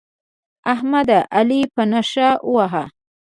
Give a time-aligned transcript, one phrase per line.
[0.73, 2.11] احمد؛ علي په نېښ
[2.51, 2.83] وواهه.